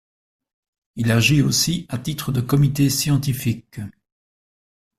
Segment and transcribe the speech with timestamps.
[0.95, 3.81] Il agit aussi à titre de comité scientifique.